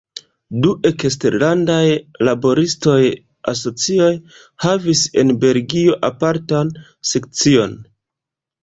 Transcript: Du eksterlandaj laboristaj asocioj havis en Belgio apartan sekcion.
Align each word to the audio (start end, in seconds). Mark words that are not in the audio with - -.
Du 0.61 0.69
eksterlandaj 0.89 1.91
laboristaj 2.29 3.03
asocioj 3.53 4.11
havis 4.67 5.07
en 5.25 5.39
Belgio 5.45 6.01
apartan 6.13 6.75
sekcion. 7.15 7.83